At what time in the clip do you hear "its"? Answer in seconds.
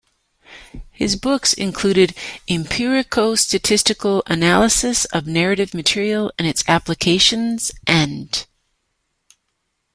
6.47-6.63